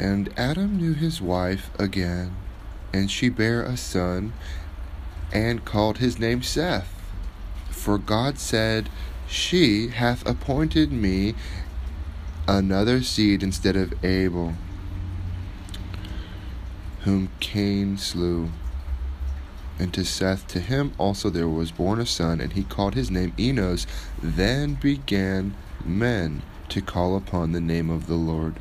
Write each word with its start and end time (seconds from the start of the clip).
And 0.00 0.32
Adam 0.34 0.78
knew 0.78 0.94
his 0.94 1.20
wife 1.20 1.70
again, 1.78 2.34
and 2.90 3.10
she 3.10 3.28
bare 3.28 3.62
a 3.62 3.76
son, 3.76 4.32
and 5.30 5.62
called 5.62 5.98
his 5.98 6.18
name 6.18 6.42
Seth. 6.42 6.90
For 7.68 7.98
God 7.98 8.38
said, 8.38 8.88
She 9.28 9.88
hath 9.88 10.26
appointed 10.26 10.90
me 10.90 11.34
another 12.48 13.02
seed 13.02 13.42
instead 13.42 13.76
of 13.76 14.02
Abel, 14.02 14.54
whom 17.02 17.28
Cain 17.38 17.98
slew. 17.98 18.50
And 19.78 19.92
to 19.92 20.04
Seth, 20.04 20.46
to 20.48 20.60
him 20.60 20.92
also 20.96 21.28
there 21.28 21.48
was 21.48 21.72
born 21.72 22.00
a 22.00 22.06
son, 22.06 22.40
and 22.40 22.54
he 22.54 22.64
called 22.64 22.94
his 22.94 23.10
name 23.10 23.34
Enos. 23.38 23.86
Then 24.22 24.74
began 24.74 25.54
men 25.84 26.40
to 26.70 26.80
call 26.80 27.16
upon 27.16 27.52
the 27.52 27.60
name 27.60 27.90
of 27.90 28.06
the 28.06 28.14
Lord. 28.14 28.60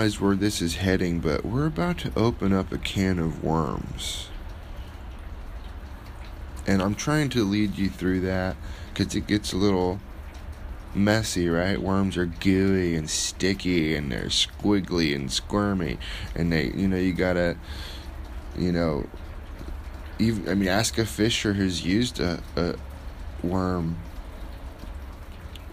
Realize 0.00 0.18
where 0.18 0.34
this 0.34 0.62
is 0.62 0.76
heading, 0.76 1.20
but 1.20 1.44
we're 1.44 1.66
about 1.66 1.98
to 1.98 2.10
open 2.16 2.54
up 2.54 2.72
a 2.72 2.78
can 2.78 3.18
of 3.18 3.44
worms. 3.44 4.28
And 6.66 6.80
I'm 6.80 6.94
trying 6.94 7.28
to 7.30 7.44
lead 7.44 7.76
you 7.76 7.90
through 7.90 8.20
that 8.20 8.56
because 8.88 9.14
it 9.14 9.26
gets 9.26 9.52
a 9.52 9.58
little 9.58 10.00
messy, 10.94 11.50
right? 11.50 11.78
Worms 11.78 12.16
are 12.16 12.24
gooey 12.24 12.96
and 12.96 13.10
sticky 13.10 13.94
and 13.94 14.10
they're 14.10 14.30
squiggly 14.30 15.14
and 15.14 15.30
squirmy. 15.30 15.98
And 16.34 16.50
they, 16.50 16.70
you 16.70 16.88
know, 16.88 16.96
you 16.96 17.12
gotta, 17.12 17.58
you 18.56 18.72
know, 18.72 19.06
even, 20.18 20.48
I 20.48 20.54
mean, 20.54 20.68
ask 20.70 20.96
a 20.96 21.04
fisher 21.04 21.52
who's 21.52 21.84
used 21.84 22.20
a, 22.20 22.42
a 22.56 22.74
worm. 23.42 23.98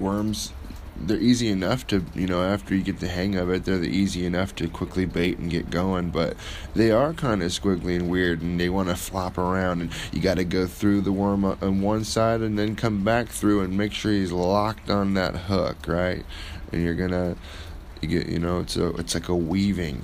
Worms 0.02 0.52
they're 0.99 1.19
easy 1.19 1.49
enough 1.49 1.85
to 1.85 2.03
you 2.15 2.27
know 2.27 2.41
after 2.41 2.73
you 2.73 2.81
get 2.81 2.99
the 2.99 3.07
hang 3.07 3.35
of 3.35 3.49
it 3.49 3.65
they're 3.65 3.77
the 3.77 3.89
easy 3.89 4.25
enough 4.25 4.55
to 4.55 4.67
quickly 4.67 5.05
bait 5.05 5.37
and 5.37 5.51
get 5.51 5.69
going 5.69 6.09
but 6.09 6.35
they 6.73 6.91
are 6.91 7.13
kind 7.13 7.43
of 7.43 7.51
squiggly 7.51 7.95
and 7.95 8.09
weird 8.09 8.41
and 8.41 8.59
they 8.59 8.69
want 8.69 8.89
to 8.89 8.95
flop 8.95 9.37
around 9.37 9.81
and 9.81 9.91
you 10.11 10.21
got 10.21 10.37
to 10.37 10.43
go 10.43 10.65
through 10.65 11.01
the 11.01 11.11
worm 11.11 11.45
on 11.45 11.81
one 11.81 12.03
side 12.03 12.41
and 12.41 12.57
then 12.57 12.75
come 12.75 13.03
back 13.03 13.27
through 13.27 13.61
and 13.61 13.77
make 13.77 13.93
sure 13.93 14.11
he's 14.11 14.31
locked 14.31 14.89
on 14.89 15.13
that 15.13 15.35
hook 15.35 15.77
right 15.87 16.25
and 16.71 16.83
you're 16.83 16.95
gonna 16.95 17.35
you 18.01 18.07
get 18.07 18.27
you 18.27 18.39
know 18.39 18.59
it's 18.59 18.75
a 18.75 18.87
it's 18.95 19.13
like 19.13 19.29
a 19.29 19.35
weaving 19.35 20.03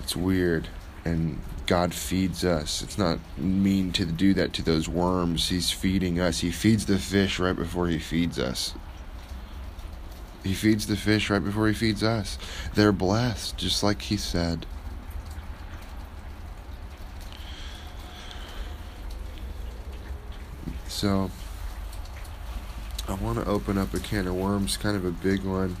it's 0.00 0.16
weird 0.16 0.68
and 1.04 1.38
God 1.66 1.94
feeds 1.94 2.44
us. 2.44 2.82
It's 2.82 2.98
not 2.98 3.18
mean 3.38 3.92
to 3.92 4.04
do 4.04 4.34
that 4.34 4.52
to 4.54 4.62
those 4.62 4.88
worms. 4.88 5.48
He's 5.48 5.70
feeding 5.70 6.20
us. 6.20 6.40
He 6.40 6.50
feeds 6.50 6.86
the 6.86 6.98
fish 6.98 7.38
right 7.38 7.56
before 7.56 7.88
he 7.88 7.98
feeds 7.98 8.38
us. 8.38 8.74
He 10.44 10.52
feeds 10.52 10.86
the 10.86 10.96
fish 10.96 11.30
right 11.30 11.42
before 11.42 11.66
he 11.68 11.74
feeds 11.74 12.02
us. 12.02 12.38
They're 12.74 12.92
blessed, 12.92 13.56
just 13.56 13.82
like 13.82 14.02
he 14.02 14.18
said. 14.18 14.66
So, 20.86 21.30
I 23.08 23.14
want 23.14 23.38
to 23.38 23.46
open 23.46 23.78
up 23.78 23.94
a 23.94 23.98
can 23.98 24.26
of 24.26 24.34
worms, 24.36 24.76
kind 24.76 24.96
of 24.96 25.06
a 25.06 25.10
big 25.10 25.44
one. 25.44 25.78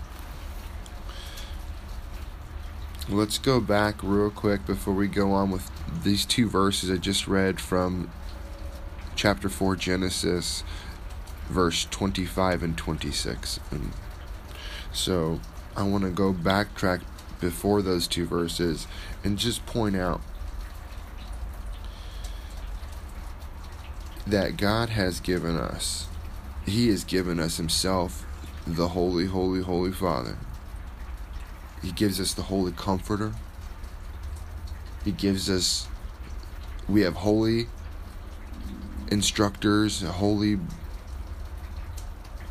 Let's 3.10 3.36
go 3.36 3.60
back 3.60 3.96
real 4.02 4.30
quick 4.30 4.64
before 4.64 4.94
we 4.94 5.08
go 5.08 5.32
on 5.32 5.50
with 5.50 5.70
these 6.02 6.24
two 6.24 6.48
verses 6.48 6.90
I 6.90 6.96
just 6.96 7.28
read 7.28 7.60
from 7.60 8.10
chapter 9.14 9.50
4 9.50 9.76
Genesis, 9.76 10.64
verse 11.48 11.86
25 11.90 12.62
and 12.62 12.78
26. 12.78 13.60
And 13.70 13.92
so 14.94 15.40
I 15.76 15.82
want 15.82 16.04
to 16.04 16.10
go 16.10 16.32
backtrack 16.32 17.02
before 17.40 17.82
those 17.82 18.06
two 18.06 18.26
verses 18.26 18.86
and 19.24 19.38
just 19.38 19.66
point 19.66 19.96
out 19.96 20.20
that 24.26 24.56
God 24.56 24.90
has 24.90 25.20
given 25.20 25.56
us, 25.56 26.06
He 26.64 26.88
has 26.88 27.04
given 27.04 27.40
us 27.40 27.56
Himself, 27.56 28.24
the 28.66 28.88
Holy, 28.88 29.26
Holy, 29.26 29.62
Holy 29.62 29.92
Father. 29.92 30.38
He 31.82 31.90
gives 31.90 32.20
us 32.20 32.32
the 32.32 32.42
Holy 32.42 32.72
Comforter. 32.72 33.34
He 35.04 35.12
gives 35.12 35.50
us, 35.50 35.86
we 36.88 37.02
have 37.02 37.14
holy 37.14 37.66
instructors, 39.10 40.00
holy 40.00 40.58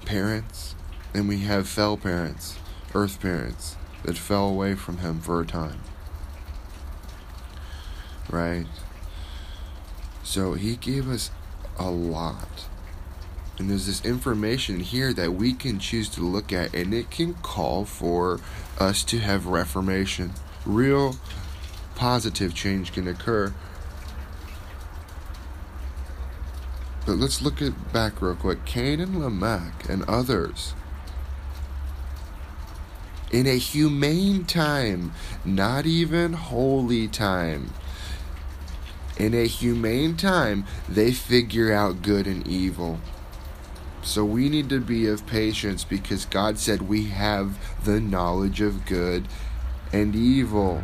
parents 0.05 0.75
and 1.13 1.27
we 1.27 1.39
have 1.39 1.67
fell 1.67 1.97
parents, 1.97 2.57
earth 2.95 3.21
parents, 3.21 3.75
that 4.03 4.17
fell 4.17 4.47
away 4.47 4.75
from 4.75 4.99
him 4.99 5.19
for 5.19 5.41
a 5.41 5.45
time. 5.45 5.81
Right? 8.29 8.65
So 10.23 10.53
he 10.53 10.75
gave 10.75 11.09
us 11.09 11.31
a 11.77 11.89
lot. 11.89 12.67
And 13.59 13.69
there's 13.69 13.85
this 13.85 14.03
information 14.03 14.79
here 14.79 15.13
that 15.13 15.33
we 15.33 15.53
can 15.53 15.77
choose 15.77 16.09
to 16.09 16.21
look 16.21 16.51
at, 16.51 16.73
and 16.73 16.93
it 16.93 17.11
can 17.11 17.35
call 17.35 17.85
for 17.85 18.39
us 18.79 19.03
to 19.05 19.19
have 19.19 19.45
reformation. 19.45 20.33
Real 20.65 21.17
positive 21.95 22.55
change 22.55 22.91
can 22.91 23.07
occur. 23.07 23.53
But 27.05 27.17
let's 27.17 27.41
look 27.41 27.61
at 27.61 27.93
back 27.93 28.21
real 28.21 28.35
quick. 28.35 28.65
Cain 28.65 28.99
and 28.99 29.19
Lamech 29.19 29.87
and 29.87 30.03
others 30.05 30.73
in 33.33 33.47
a 33.47 33.57
humane 33.57 34.45
time, 34.45 35.11
not 35.43 35.87
even 35.87 36.33
holy 36.33 37.07
time. 37.07 37.73
In 39.17 39.33
a 39.33 39.47
humane 39.47 40.15
time, 40.15 40.65
they 40.87 41.11
figure 41.11 41.73
out 41.73 42.03
good 42.03 42.27
and 42.27 42.47
evil. 42.47 42.99
So 44.03 44.23
we 44.23 44.49
need 44.49 44.69
to 44.69 44.79
be 44.79 45.07
of 45.07 45.25
patience 45.25 45.83
because 45.83 46.25
God 46.25 46.59
said 46.59 46.83
we 46.83 47.05
have 47.05 47.57
the 47.83 47.99
knowledge 47.99 48.61
of 48.61 48.85
good 48.85 49.27
and 49.91 50.15
evil. 50.15 50.83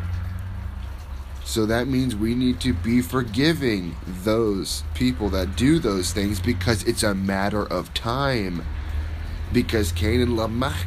So 1.44 1.66
that 1.66 1.86
means 1.86 2.16
we 2.16 2.34
need 2.34 2.60
to 2.60 2.72
be 2.72 3.00
forgiving 3.00 3.94
those 4.06 4.82
people 4.94 5.28
that 5.30 5.56
do 5.56 5.78
those 5.78 6.12
things 6.12 6.40
because 6.40 6.82
it's 6.82 7.04
a 7.04 7.14
matter 7.14 7.64
of 7.64 7.94
time. 7.94 8.64
Because 9.52 9.92
Cain 9.92 10.20
and 10.20 10.36
Lamech 10.36 10.86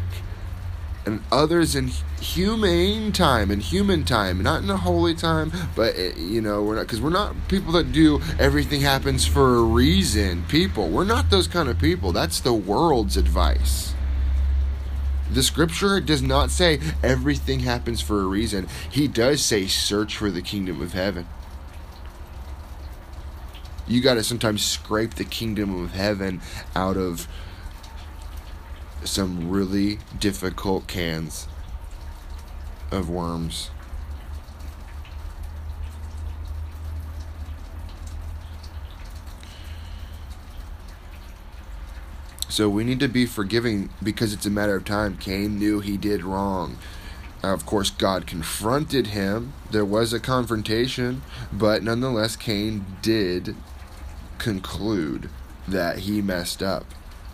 and 1.06 1.22
others 1.32 1.76
in 1.76 1.90
humane 2.22 3.12
time 3.12 3.52
and 3.52 3.62
human 3.62 4.04
time, 4.04 4.42
not 4.42 4.64
in 4.64 4.70
a 4.70 4.78
holy 4.78 5.14
time, 5.14 5.52
but 5.76 5.96
eh, 5.98 6.14
you 6.18 6.42
know, 6.42 6.64
we're 6.64 6.76
not 6.76 6.84
because 6.84 7.02
we're 7.02 7.10
not 7.10 7.36
people 7.48 7.74
that 7.74 7.92
do 7.92 8.22
everything 8.40 8.82
happens 8.82 9.26
for 9.26 9.56
a 9.56 9.64
reason. 9.64 10.44
People, 10.48 10.90
we're 10.90 11.04
not 11.04 11.30
those 11.30 11.48
kind 11.48 11.70
of 11.70 11.78
people. 11.80 12.12
That's 12.12 12.40
the 12.40 12.54
world's 12.54 13.18
advice. 13.18 13.94
The 15.32 15.44
scripture 15.44 16.00
does 16.00 16.22
not 16.22 16.52
say 16.52 16.80
everything 17.02 17.62
happens 17.62 18.02
for 18.02 18.22
a 18.22 18.26
reason. 18.26 18.68
He 18.90 19.08
does 19.08 19.44
say 19.44 19.66
search 19.68 20.16
for 20.16 20.30
the 20.30 20.42
kingdom 20.42 20.82
of 20.82 20.94
heaven. 20.94 21.28
You 23.88 24.02
got 24.02 24.14
to 24.14 24.24
sometimes 24.24 24.64
scrape 24.64 25.16
the 25.16 25.26
kingdom 25.26 25.84
of 25.84 25.94
heaven 25.94 26.42
out 26.76 26.98
of 26.98 27.28
some 29.06 29.50
really 29.50 30.00
difficult 30.20 30.88
cans 30.88 31.48
of 32.92 33.10
worms. 33.10 33.70
So 42.54 42.70
we 42.70 42.84
need 42.84 43.00
to 43.00 43.08
be 43.08 43.26
forgiving 43.26 43.90
because 44.04 44.32
it's 44.32 44.46
a 44.46 44.52
matter 44.52 44.76
of 44.76 44.86
time. 44.86 45.18
Cain 45.18 45.58
knew 45.58 45.80
he 45.80 45.98
did 45.98 46.24
wrong. 46.24 46.78
of 47.42 47.66
course, 47.66 47.90
God 47.90 48.28
confronted 48.28 49.08
him. 49.08 49.54
There 49.72 49.84
was 49.84 50.14
a 50.14 50.20
confrontation, 50.20 51.24
but 51.52 51.82
nonetheless, 51.82 52.36
Cain 52.36 52.86
did 53.02 53.56
conclude 54.38 55.32
that 55.68 56.00
he 56.00 56.22
messed 56.22 56.62
up. 56.62 56.86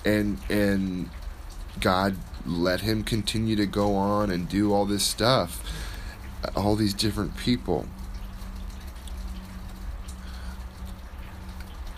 And 0.05 0.39
and 0.49 1.09
God 1.79 2.17
let 2.45 2.81
him 2.81 3.03
continue 3.03 3.55
to 3.55 3.65
go 3.65 3.95
on 3.95 4.31
and 4.31 4.47
do 4.47 4.73
all 4.73 4.85
this 4.85 5.03
stuff, 5.03 5.63
all 6.55 6.75
these 6.75 6.93
different 6.93 7.37
people. 7.37 7.85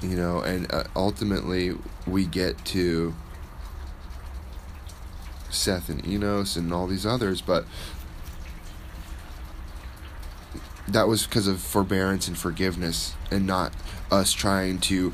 You 0.01 0.15
know, 0.15 0.39
and 0.39 0.71
uh, 0.73 0.85
ultimately 0.95 1.75
we 2.07 2.25
get 2.25 2.63
to 2.65 3.13
Seth 5.49 5.89
and 5.89 6.05
Enos 6.07 6.55
and 6.55 6.73
all 6.73 6.87
these 6.87 7.05
others, 7.05 7.41
but 7.41 7.65
that 10.87 11.07
was 11.07 11.25
because 11.25 11.47
of 11.47 11.59
forbearance 11.59 12.27
and 12.27 12.37
forgiveness 12.37 13.15
and 13.29 13.45
not 13.45 13.73
us 14.09 14.33
trying 14.33 14.79
to 14.79 15.13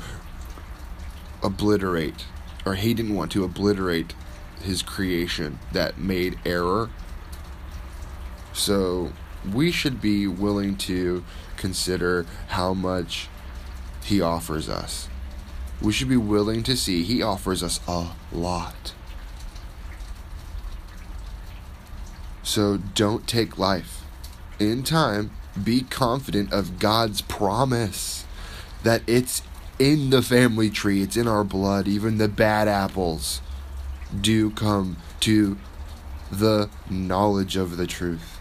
obliterate 1.42 2.24
or 2.68 2.74
he 2.74 2.92
didn't 2.94 3.14
want 3.14 3.32
to 3.32 3.44
obliterate 3.44 4.14
his 4.62 4.82
creation 4.82 5.58
that 5.72 5.98
made 5.98 6.38
error. 6.44 6.90
So 8.52 9.12
we 9.52 9.70
should 9.70 10.00
be 10.00 10.26
willing 10.26 10.76
to 10.76 11.24
consider 11.56 12.26
how 12.48 12.74
much 12.74 13.28
he 14.04 14.20
offers 14.20 14.68
us. 14.68 15.08
We 15.80 15.92
should 15.92 16.08
be 16.08 16.16
willing 16.16 16.62
to 16.64 16.76
see 16.76 17.04
he 17.04 17.22
offers 17.22 17.62
us 17.62 17.80
a 17.86 18.08
lot. 18.32 18.94
So 22.42 22.78
don't 22.78 23.26
take 23.26 23.58
life 23.58 24.02
in 24.58 24.82
time. 24.82 25.30
Be 25.62 25.82
confident 25.82 26.52
of 26.52 26.78
God's 26.78 27.20
promise 27.20 28.24
that 28.82 29.02
it's 29.06 29.42
in 29.78 30.10
the 30.10 30.22
family 30.22 30.70
tree, 30.70 31.02
it's 31.02 31.16
in 31.16 31.28
our 31.28 31.44
blood. 31.44 31.86
Even 31.86 32.18
the 32.18 32.28
bad 32.28 32.66
apples 32.66 33.40
do 34.20 34.50
come 34.50 34.96
to 35.20 35.58
the 36.30 36.68
knowledge 36.88 37.56
of 37.56 37.76
the 37.76 37.86
truth. 37.86 38.38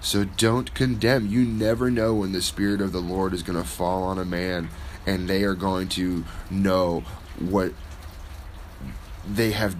So 0.00 0.24
don't 0.24 0.74
condemn. 0.74 1.28
You 1.28 1.44
never 1.44 1.90
know 1.90 2.14
when 2.14 2.32
the 2.32 2.42
Spirit 2.42 2.80
of 2.80 2.92
the 2.92 3.00
Lord 3.00 3.34
is 3.34 3.42
going 3.42 3.60
to 3.60 3.68
fall 3.68 4.02
on 4.04 4.18
a 4.18 4.24
man 4.24 4.70
and 5.06 5.28
they 5.28 5.44
are 5.44 5.54
going 5.54 5.88
to 5.90 6.24
know 6.50 7.04
what 7.38 7.72
they 9.26 9.52
have 9.52 9.76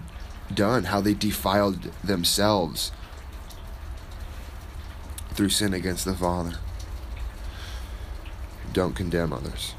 done, 0.53 0.85
how 0.85 1.01
they 1.01 1.13
defiled 1.13 1.91
themselves 2.03 2.91
through 5.33 5.49
sin 5.49 5.73
against 5.73 6.05
the 6.05 6.13
Father 6.13 6.57
don't 8.73 8.95
condemn 8.95 9.33
others. 9.33 9.73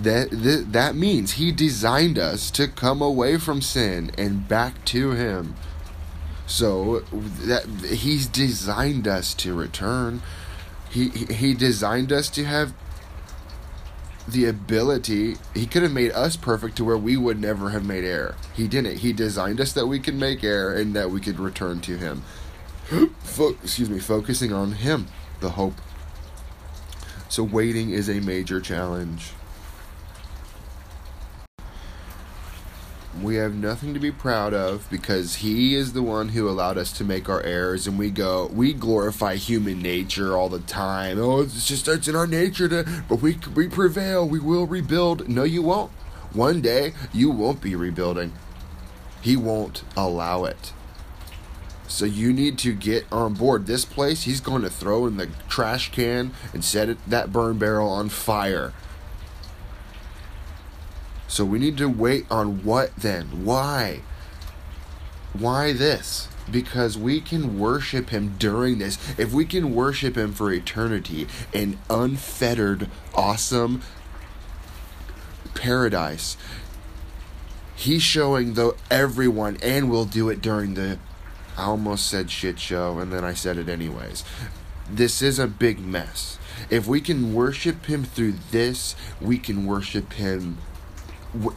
That, 0.00 0.28
that, 0.72 0.94
means 0.94 1.32
he 1.32 1.50
designed 1.50 2.18
us 2.18 2.52
to 2.52 2.68
come 2.68 3.02
away 3.02 3.36
from 3.36 3.60
sin 3.60 4.12
and 4.16 4.46
back 4.46 4.84
to 4.86 5.10
him. 5.10 5.56
So 6.46 7.00
that 7.10 7.66
he's 7.66 8.26
designed 8.26 9.08
us 9.08 9.34
to 9.34 9.54
return. 9.54 10.22
He 10.88 11.08
he 11.08 11.52
designed 11.52 12.10
us 12.10 12.30
to 12.30 12.44
have 12.44 12.72
the 14.26 14.46
ability. 14.46 15.36
He 15.52 15.66
could 15.66 15.82
have 15.82 15.92
made 15.92 16.12
us 16.12 16.36
perfect 16.36 16.76
to 16.76 16.84
where 16.84 16.96
we 16.96 17.18
would 17.18 17.38
never 17.38 17.70
have 17.70 17.84
made 17.84 18.04
error. 18.04 18.36
He 18.54 18.66
didn't. 18.66 18.98
He 18.98 19.12
designed 19.12 19.60
us 19.60 19.72
that 19.74 19.88
we 19.88 19.98
could 19.98 20.14
make 20.14 20.42
error 20.42 20.72
and 20.72 20.96
that 20.96 21.10
we 21.10 21.20
could 21.20 21.38
return 21.38 21.80
to 21.82 21.98
him. 21.98 22.22
Fo- 23.18 23.56
excuse 23.62 23.90
me, 23.90 23.98
focusing 23.98 24.50
on 24.52 24.72
him, 24.72 25.08
the 25.40 25.50
hope 25.50 25.74
so 27.28 27.42
waiting 27.42 27.90
is 27.90 28.08
a 28.08 28.20
major 28.20 28.60
challenge. 28.60 29.32
We 33.28 33.36
have 33.36 33.54
nothing 33.54 33.92
to 33.92 34.00
be 34.00 34.10
proud 34.10 34.54
of 34.54 34.88
because 34.88 35.34
he 35.34 35.74
is 35.74 35.92
the 35.92 36.02
one 36.02 36.30
who 36.30 36.48
allowed 36.48 36.78
us 36.78 36.90
to 36.92 37.04
make 37.04 37.28
our 37.28 37.42
errors 37.42 37.86
and 37.86 37.98
we 37.98 38.10
go 38.10 38.46
we 38.46 38.72
glorify 38.72 39.34
human 39.34 39.82
nature 39.82 40.34
all 40.34 40.48
the 40.48 40.60
time. 40.60 41.20
Oh, 41.20 41.42
it's 41.42 41.68
just 41.68 41.86
it's 41.88 42.08
in 42.08 42.16
our 42.16 42.26
nature 42.26 42.70
to 42.70 43.02
but 43.06 43.16
we 43.16 43.36
we 43.54 43.68
prevail, 43.68 44.26
we 44.26 44.38
will 44.38 44.66
rebuild. 44.66 45.28
No 45.28 45.44
you 45.44 45.60
won't. 45.60 45.90
One 46.32 46.62
day 46.62 46.94
you 47.12 47.30
won't 47.30 47.60
be 47.60 47.74
rebuilding. 47.74 48.32
He 49.20 49.36
won't 49.36 49.82
allow 49.94 50.44
it. 50.44 50.72
So 51.86 52.06
you 52.06 52.32
need 52.32 52.56
to 52.60 52.72
get 52.72 53.04
on 53.12 53.34
board. 53.34 53.66
This 53.66 53.84
place, 53.84 54.22
he's 54.22 54.40
going 54.40 54.62
to 54.62 54.70
throw 54.70 55.04
in 55.04 55.18
the 55.18 55.28
trash 55.50 55.90
can 55.90 56.32
and 56.54 56.64
set 56.64 56.88
it, 56.88 56.96
that 57.06 57.30
burn 57.30 57.58
barrel 57.58 57.90
on 57.90 58.08
fire. 58.08 58.72
So 61.28 61.44
we 61.44 61.58
need 61.58 61.76
to 61.78 61.88
wait 61.88 62.26
on 62.30 62.64
what 62.64 62.96
then? 62.96 63.44
Why? 63.44 64.00
Why 65.32 65.72
this? 65.72 66.28
Because 66.50 66.98
we 66.98 67.20
can 67.20 67.58
worship 67.58 68.08
him 68.08 68.36
during 68.38 68.78
this. 68.78 68.98
If 69.18 69.32
we 69.32 69.44
can 69.44 69.74
worship 69.74 70.16
him 70.16 70.32
for 70.32 70.50
eternity 70.50 71.28
in 71.52 71.78
unfettered, 71.88 72.88
awesome 73.14 73.82
paradise, 75.54 76.36
he's 77.76 78.02
showing 78.02 78.54
the 78.54 78.74
everyone 78.90 79.58
and 79.62 79.90
we'll 79.90 80.06
do 80.06 80.28
it 80.30 80.40
during 80.40 80.74
the 80.74 80.98
I 81.58 81.64
almost 81.64 82.06
said 82.06 82.30
shit 82.30 82.60
show, 82.60 83.00
and 83.00 83.12
then 83.12 83.24
I 83.24 83.34
said 83.34 83.58
it 83.58 83.68
anyways. 83.68 84.22
This 84.88 85.20
is 85.20 85.40
a 85.40 85.48
big 85.48 85.80
mess. 85.80 86.38
If 86.70 86.86
we 86.86 87.00
can 87.00 87.34
worship 87.34 87.86
Him 87.86 88.04
through 88.04 88.34
this, 88.52 88.94
we 89.20 89.38
can 89.38 89.66
worship 89.66 90.12
Him. 90.12 90.58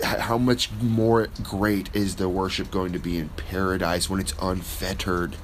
How 0.04 0.38
much 0.38 0.70
more 0.82 1.28
great 1.42 1.90
is 1.96 2.18
the 2.18 2.28
worship 2.28 2.70
going 2.72 2.92
to 2.94 3.00
be 3.00 3.18
in 3.18 3.30
paradise 3.30 4.10
when 4.10 4.20
it's 4.20 4.34
unfettered? 4.42 5.38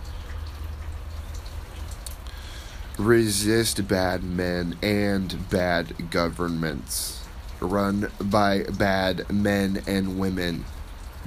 Resist 2.98 3.88
bad 3.88 4.24
men 4.24 4.78
and 4.82 5.50
bad 5.50 6.10
governments 6.12 7.24
run 7.60 8.12
by 8.22 8.64
bad 8.64 9.32
men 9.32 9.82
and 9.88 10.20
women, 10.20 10.66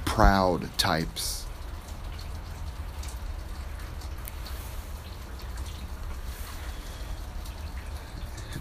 proud 0.05 0.77
types 0.79 1.41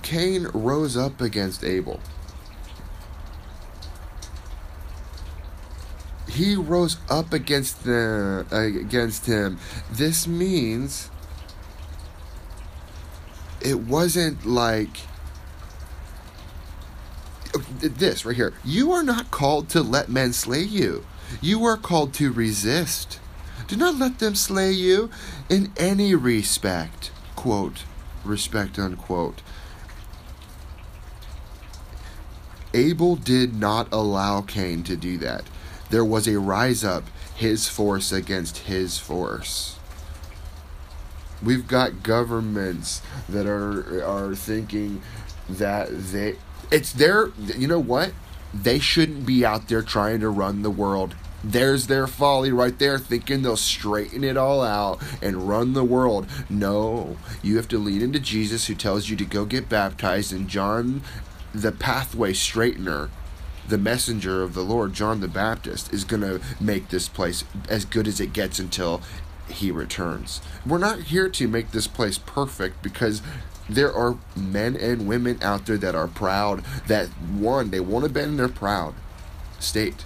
Cain 0.09 0.47
rose 0.55 0.97
up 0.97 1.21
against 1.21 1.63
Abel. 1.63 1.99
He 6.39 6.55
rose 6.55 6.95
up 7.09 7.33
against 7.33 7.83
the 7.83 8.45
against 8.49 9.25
him. 9.25 9.59
This 9.91 10.25
means 10.25 11.09
it 13.59 13.81
wasn't 13.81 14.45
like 14.45 14.99
this 17.81 18.23
right 18.23 18.37
here. 18.37 18.53
You 18.63 18.93
are 18.93 19.03
not 19.03 19.31
called 19.31 19.67
to 19.71 19.81
let 19.81 20.07
men 20.07 20.31
slay 20.31 20.61
you. 20.61 21.03
You 21.41 21.65
are 21.65 21.75
called 21.75 22.13
to 22.13 22.31
resist. 22.31 23.19
Do 23.67 23.75
not 23.75 23.95
let 23.95 24.19
them 24.19 24.33
slay 24.33 24.71
you 24.71 25.09
in 25.49 25.73
any 25.75 26.15
respect. 26.15 27.11
Quote, 27.35 27.83
respect, 28.23 28.79
unquote. 28.79 29.41
Abel 32.73 33.17
did 33.17 33.55
not 33.55 33.89
allow 33.91 34.39
Cain 34.39 34.83
to 34.83 34.95
do 34.95 35.17
that. 35.17 35.43
There 35.89 36.05
was 36.05 36.27
a 36.27 36.39
rise 36.39 36.83
up, 36.83 37.05
his 37.35 37.67
force 37.67 38.11
against 38.11 38.59
his 38.59 38.97
force. 38.97 39.77
We've 41.41 41.67
got 41.67 42.03
governments 42.03 43.01
that 43.27 43.45
are 43.45 44.03
are 44.03 44.35
thinking 44.35 45.01
that 45.47 45.89
they 45.89 46.35
it's 46.71 46.91
their 46.93 47.29
you 47.57 47.67
know 47.67 47.79
what? 47.79 48.11
They 48.53 48.79
shouldn't 48.79 49.25
be 49.25 49.45
out 49.45 49.67
there 49.67 49.81
trying 49.81 50.19
to 50.19 50.29
run 50.29 50.63
the 50.63 50.69
world. 50.69 51.15
There's 51.43 51.87
their 51.87 52.05
folly 52.05 52.51
right 52.51 52.77
there, 52.77 52.99
thinking 52.99 53.41
they'll 53.41 53.55
straighten 53.55 54.25
it 54.25 54.35
all 54.35 54.61
out 54.61 55.01
and 55.21 55.47
run 55.47 55.71
the 55.71 55.85
world. 55.85 56.27
No, 56.49 57.15
you 57.41 57.55
have 57.55 57.69
to 57.69 57.77
lean 57.77 58.01
into 58.01 58.19
Jesus, 58.19 58.67
who 58.67 58.75
tells 58.75 59.07
you 59.07 59.15
to 59.15 59.23
go 59.23 59.45
get 59.45 59.69
baptized. 59.69 60.33
And 60.33 60.49
John 60.49 61.01
the 61.53 61.71
pathway 61.71 62.33
straightener, 62.33 63.09
the 63.69 63.77
messenger 63.77 64.43
of 64.43 64.53
the 64.53 64.63
Lord, 64.63 64.93
John 64.93 65.21
the 65.21 65.27
Baptist, 65.27 65.93
is 65.93 66.03
going 66.03 66.21
to 66.21 66.41
make 66.59 66.89
this 66.89 67.07
place 67.07 67.43
as 67.69 67.85
good 67.85 68.07
as 68.07 68.19
it 68.19 68.33
gets 68.33 68.59
until 68.59 69.01
he 69.47 69.71
returns. 69.71 70.41
We're 70.65 70.77
not 70.77 71.03
here 71.03 71.29
to 71.29 71.47
make 71.47 71.71
this 71.71 71.87
place 71.87 72.17
perfect 72.17 72.81
because 72.81 73.21
there 73.69 73.93
are 73.93 74.17
men 74.35 74.75
and 74.75 75.07
women 75.07 75.39
out 75.41 75.65
there 75.65 75.77
that 75.77 75.95
are 75.95 76.07
proud 76.07 76.63
that 76.87 77.07
one, 77.07 77.69
they 77.69 77.79
want 77.79 78.05
to 78.05 78.11
bend 78.11 78.39
their 78.39 78.49
proud 78.49 78.95
state. 79.59 80.05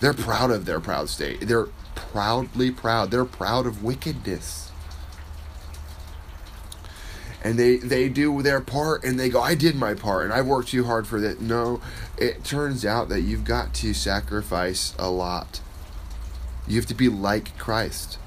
They're 0.00 0.12
proud 0.12 0.50
of 0.50 0.66
their 0.66 0.80
proud 0.80 1.08
state. 1.08 1.42
They're 1.42 1.68
proudly 1.94 2.70
proud. 2.70 3.10
They're 3.10 3.24
proud 3.24 3.66
of 3.66 3.84
wickedness 3.84 4.63
and 7.44 7.58
they 7.58 7.76
they 7.76 8.08
do 8.08 8.42
their 8.42 8.60
part 8.60 9.04
and 9.04 9.20
they 9.20 9.28
go 9.28 9.40
i 9.40 9.54
did 9.54 9.76
my 9.76 9.94
part 9.94 10.24
and 10.24 10.32
i 10.32 10.40
worked 10.40 10.68
too 10.68 10.84
hard 10.84 11.06
for 11.06 11.20
that 11.20 11.40
no 11.40 11.80
it 12.16 12.42
turns 12.42 12.84
out 12.84 13.08
that 13.08 13.20
you've 13.20 13.44
got 13.44 13.72
to 13.74 13.92
sacrifice 13.92 14.94
a 14.98 15.08
lot 15.08 15.60
you 16.66 16.76
have 16.76 16.86
to 16.86 16.94
be 16.94 17.08
like 17.08 17.56
christ 17.58 18.18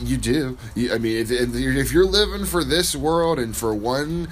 you 0.00 0.16
do 0.16 0.56
i 0.90 0.96
mean 0.96 1.18
if, 1.18 1.30
if 1.30 1.92
you're 1.92 2.06
living 2.06 2.46
for 2.46 2.64
this 2.64 2.96
world 2.96 3.38
and 3.38 3.54
for 3.54 3.74
one 3.74 4.26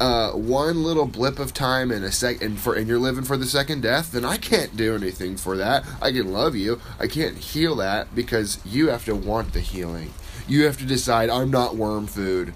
uh, 0.00 0.32
one 0.32 0.82
little 0.82 1.06
blip 1.06 1.38
of 1.38 1.54
time 1.54 1.92
and 1.92 2.04
a 2.04 2.10
sec 2.10 2.42
and 2.42 2.58
for 2.58 2.74
and 2.74 2.88
you're 2.88 2.98
living 2.98 3.22
for 3.22 3.36
the 3.36 3.46
second 3.46 3.82
death, 3.82 4.10
then 4.10 4.24
I 4.24 4.36
can't 4.36 4.76
do 4.76 4.96
anything 4.96 5.36
for 5.36 5.56
that. 5.58 5.84
I 6.00 6.10
can 6.10 6.32
love 6.32 6.56
you. 6.56 6.80
I 6.98 7.06
can't 7.06 7.38
heal 7.38 7.76
that 7.76 8.12
because 8.12 8.58
you 8.64 8.88
have 8.88 9.04
to 9.04 9.14
want 9.14 9.52
the 9.52 9.60
healing. 9.60 10.12
You 10.48 10.64
have 10.64 10.76
to 10.78 10.84
decide 10.84 11.30
I'm 11.30 11.52
not 11.52 11.76
worm 11.76 12.08
food. 12.08 12.52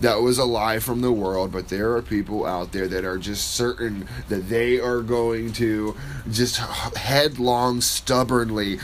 That 0.00 0.22
was 0.22 0.38
a 0.38 0.44
lie 0.44 0.78
from 0.78 1.00
the 1.00 1.12
world, 1.12 1.52
but 1.52 1.68
there 1.68 1.94
are 1.94 2.02
people 2.02 2.46
out 2.46 2.72
there 2.72 2.88
that 2.88 3.04
are 3.04 3.18
just 3.18 3.50
certain 3.50 4.08
that 4.28 4.48
they 4.48 4.78
are 4.78 5.00
going 5.00 5.52
to 5.54 5.96
just 6.30 6.56
headlong, 6.58 7.80
stubbornly 7.80 8.78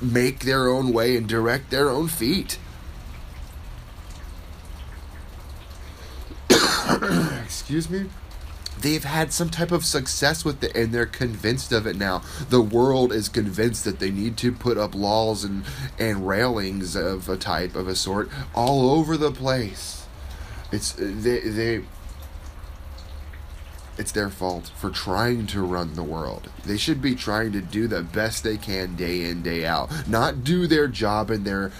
make 0.00 0.40
their 0.40 0.68
own 0.68 0.92
way 0.92 1.16
and 1.16 1.28
direct 1.28 1.70
their 1.70 1.88
own 1.90 2.08
feet. 2.08 2.58
Excuse 7.44 7.88
me? 7.90 8.06
They've 8.80 9.04
had 9.04 9.32
some 9.32 9.50
type 9.50 9.72
of 9.72 9.84
success 9.84 10.44
with 10.44 10.62
it 10.62 10.74
and 10.76 10.92
they're 10.92 11.06
convinced 11.06 11.72
of 11.72 11.86
it 11.86 11.96
now. 11.96 12.22
The 12.48 12.60
world 12.60 13.12
is 13.12 13.28
convinced 13.28 13.84
that 13.84 13.98
they 13.98 14.10
need 14.10 14.36
to 14.38 14.52
put 14.52 14.78
up 14.78 14.94
laws 14.94 15.42
and, 15.42 15.64
and 15.98 16.28
railings 16.28 16.94
of 16.94 17.28
a 17.28 17.36
type, 17.36 17.74
of 17.74 17.88
a 17.88 17.96
sort, 17.96 18.30
all 18.54 18.90
over 18.90 19.16
the 19.16 19.32
place. 19.32 19.97
It's 20.70 20.98
uh, 20.98 21.12
they 21.16 21.40
they 21.40 21.84
it's 23.96 24.12
their 24.12 24.30
fault 24.30 24.70
for 24.76 24.90
trying 24.90 25.46
to 25.48 25.60
run 25.60 25.94
the 25.94 26.04
world. 26.04 26.50
They 26.64 26.76
should 26.76 27.02
be 27.02 27.16
trying 27.16 27.52
to 27.52 27.60
do 27.60 27.88
the 27.88 28.02
best 28.02 28.44
they 28.44 28.56
can 28.56 28.94
day 28.94 29.24
in, 29.24 29.42
day 29.42 29.66
out. 29.66 29.90
Not 30.08 30.44
do 30.44 30.68
their 30.68 30.86
job 30.86 31.30
and 31.30 31.44
their 31.44 31.72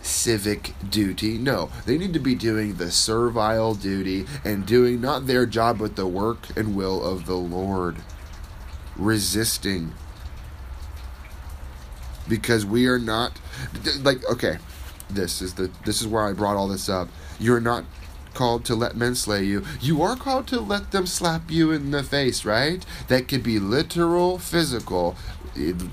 civic 0.00 0.72
duty. 0.88 1.36
No, 1.36 1.70
they 1.84 1.98
need 1.98 2.14
to 2.14 2.18
be 2.18 2.34
doing 2.34 2.76
the 2.76 2.90
servile 2.90 3.74
duty 3.74 4.24
and 4.44 4.64
doing 4.64 5.00
not 5.00 5.26
their 5.26 5.44
job 5.44 5.78
but 5.78 5.96
the 5.96 6.06
work 6.06 6.56
and 6.56 6.74
will 6.74 7.04
of 7.04 7.26
the 7.26 7.36
Lord. 7.36 7.96
Resisting. 8.96 9.92
Because 12.26 12.64
we 12.64 12.86
are 12.86 12.98
not 12.98 13.32
like 14.00 14.24
okay, 14.30 14.58
this 15.10 15.42
is 15.42 15.54
the 15.54 15.70
this 15.84 16.00
is 16.00 16.06
where 16.06 16.26
I 16.26 16.32
brought 16.32 16.56
all 16.56 16.68
this 16.68 16.88
up. 16.88 17.08
You're 17.38 17.60
not 17.60 17.84
called 18.38 18.64
to 18.64 18.76
let 18.76 18.96
men 18.96 19.16
slay 19.16 19.42
you. 19.42 19.64
You 19.80 20.00
are 20.00 20.14
called 20.14 20.46
to 20.46 20.60
let 20.60 20.92
them 20.92 21.06
slap 21.06 21.50
you 21.50 21.72
in 21.72 21.90
the 21.90 22.04
face, 22.04 22.44
right? 22.44 22.86
That 23.08 23.26
could 23.26 23.42
be 23.42 23.58
literal, 23.58 24.38
physical. 24.38 25.16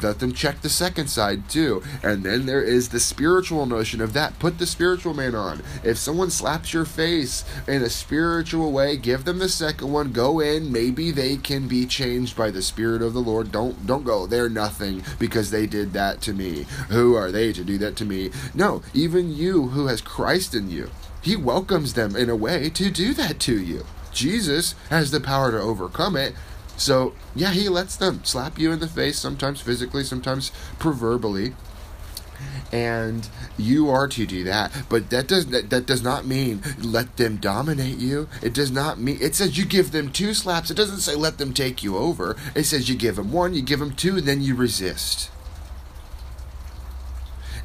Let 0.01 0.19
them 0.19 0.34
check 0.34 0.62
the 0.62 0.69
second 0.69 1.07
side 1.07 1.50
too. 1.50 1.84
And 2.03 2.24
then 2.24 2.45
there 2.45 2.62
is 2.62 2.89
the 2.89 3.00
spiritual 3.00 3.65
notion 3.65 4.01
of 4.01 4.13
that. 4.13 4.38
Put 4.39 4.57
the 4.57 4.65
spiritual 4.65 5.13
man 5.13 5.36
on. 5.36 5.62
If 5.84 5.98
someone 5.98 6.31
slaps 6.31 6.74
your 6.74 6.86
face 6.86 7.43
in 7.67 7.81
a 7.81 7.89
spiritual 7.89 8.72
way, 8.72 8.98
give 8.98 9.25
them 9.25 9.39
the 9.39 9.50
second 9.50 9.91
one. 9.91 10.12
Go 10.12 10.39
in. 10.39 10.72
Maybe 10.72 11.12
they 11.12 11.38
can 11.38 11.67
be 11.67 11.86
changed 11.86 12.38
by 12.38 12.51
the 12.51 12.62
Spirit 12.62 13.01
of 13.01 13.13
the 13.13 13.22
Lord. 13.22 13.51
Don't 13.51 13.86
don't 13.86 14.05
go. 14.05 14.27
They're 14.27 14.50
nothing 14.50 15.03
because 15.19 15.51
they 15.51 15.65
did 15.65 15.93
that 15.93 16.22
to 16.22 16.34
me. 16.34 16.65
Who 16.89 17.15
are 17.15 17.31
they 17.31 17.51
to 17.53 17.63
do 17.63 17.77
that 17.79 17.95
to 17.98 18.05
me? 18.05 18.31
No, 18.53 18.81
even 18.93 19.34
you 19.34 19.67
who 19.69 19.88
has 19.88 20.01
Christ 20.01 20.55
in 20.55 20.69
you 20.69 20.89
he 21.25 21.36
welcomes 21.36 21.95
them 21.95 22.15
in 22.15 22.29
a 22.29 22.36
way 22.36 22.69
to 22.69 22.91
do 22.91 23.12
that 23.15 23.39
to 23.39 23.60
you. 23.60 23.84
Jesus 24.13 24.75
has 24.91 25.10
the 25.10 25.19
power 25.19 25.50
to 25.50 25.60
overcome 25.60 26.15
it. 26.15 26.36
So, 26.77 27.13
yeah, 27.36 27.51
he 27.51 27.70
lets 27.70 27.96
them 27.96 28.24
slap 28.24 28.60
you 28.60 28.72
in 28.72 28.79
the 28.79 28.88
face, 28.88 29.17
sometimes 29.17 29.62
physically, 29.62 30.03
sometimes 30.03 30.51
proverbially. 30.79 31.53
And 32.72 33.29
you 33.58 33.89
are 33.89 34.08
to 34.10 34.25
do 34.25 34.44
that. 34.44 34.72
But 34.89 35.10
that 35.10 35.27
does 35.27 35.46
that, 35.48 35.70
that 35.70 35.86
does 35.86 36.03
not 36.03 36.25
mean 36.25 36.62
let 36.82 37.15
them 37.15 37.38
dominate 37.38 37.98
you. 37.98 38.27
It 38.41 38.53
does 38.53 38.72
not 38.72 39.00
mean 39.00 39.17
it 39.22 39.36
says 39.36 39.58
you 39.58 39.65
give 39.65 39.91
them 39.91 40.12
two 40.12 40.34
slaps. 40.34 40.70
It 40.70 40.75
doesn't 40.75 41.00
say 41.00 41.15
let 41.15 41.38
them 41.38 41.53
take 41.53 41.82
you 41.82 41.96
over. 41.96 42.36
It 42.53 42.63
says 42.65 42.89
you 42.89 42.96
give 42.96 43.15
them 43.15 43.32
one, 43.32 43.53
you 43.53 43.62
give 43.62 43.79
them 43.79 43.94
two, 43.94 44.17
and 44.17 44.27
then 44.27 44.41
you 44.41 44.55
resist. 44.55 45.32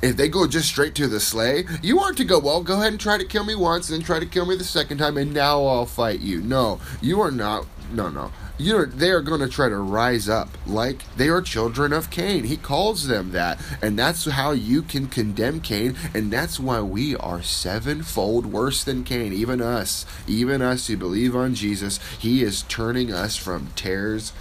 If 0.02 0.17
they 0.17 0.29
go 0.29 0.47
just 0.47 0.69
straight 0.69 0.95
to 0.95 1.09
the 1.09 1.21
slay, 1.21 1.64
you 1.83 1.99
aren't 1.99 2.17
to 2.19 2.25
go, 2.25 2.38
well, 2.38 2.62
go 2.62 2.76
ahead 2.76 2.93
and 2.93 3.00
try 3.00 3.19
to 3.19 3.25
kill 3.25 3.45
me 3.45 3.55
once, 3.55 3.90
and 3.90 3.99
then 3.99 4.07
try 4.07 4.19
to 4.19 4.26
kill 4.26 4.47
me 4.47 4.57
the 4.57 4.64
second 4.64 4.99
time, 4.99 5.19
and 5.19 5.35
now 5.35 5.64
I'll 5.64 5.85
fight 5.85 6.21
you. 6.21 6.40
No, 6.40 6.81
you 7.02 7.21
are 7.21 7.31
not. 7.31 7.67
No, 7.92 8.09
no. 8.09 8.30
You're, 8.56 8.87
they 8.87 9.11
are 9.11 9.20
going 9.20 9.40
to 9.40 9.49
try 9.49 9.68
to 9.68 9.76
rise 9.76 10.28
up 10.28 10.49
like 10.66 11.02
they 11.16 11.28
are 11.28 11.42
children 11.42 11.92
of 11.92 12.11
Cain. 12.11 12.44
He 12.44 12.56
calls 12.56 13.09
them 13.09 13.32
that. 13.32 13.61
And 13.82 13.99
that's 13.99 14.26
how 14.26 14.52
you 14.52 14.82
can 14.82 15.06
condemn 15.09 15.61
Cain. 15.61 15.97
And 16.14 16.32
that's 16.32 16.61
why 16.61 16.80
we 16.80 17.16
are 17.16 17.42
sevenfold 17.42 18.47
worse 18.47 18.85
than 18.85 19.02
Cain. 19.04 19.32
Even 19.32 19.61
us, 19.61 20.06
even 20.26 20.62
us 20.62 20.87
who 20.87 20.97
believe 20.97 21.35
on 21.35 21.54
Jesus, 21.54 21.99
He 22.18 22.42
is 22.42 22.62
turning 22.62 23.12
us 23.12 23.37
from 23.37 23.68
tares 23.76 24.32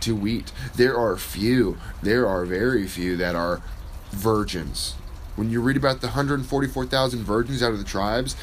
to 0.00 0.16
wheat. 0.16 0.50
There 0.74 0.96
are 0.96 1.16
few, 1.16 1.78
there 2.02 2.26
are 2.26 2.44
very 2.44 2.86
few 2.86 3.16
that 3.18 3.34
are 3.34 3.60
virgins. 4.12 4.94
When 5.40 5.48
you 5.48 5.62
read 5.62 5.78
about 5.78 6.02
the 6.02 6.08
144,000 6.08 7.22
virgins 7.24 7.62
out 7.62 7.72
of 7.72 7.78
the 7.78 7.84
tribes, 7.84 8.36